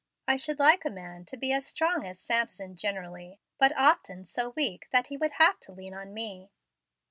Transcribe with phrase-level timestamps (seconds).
[0.27, 4.49] I should like a man to be as strong as Samson generally, but often so
[4.57, 6.49] weak that he would have to lean on me."